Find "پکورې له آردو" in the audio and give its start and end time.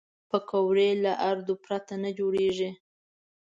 0.29-1.53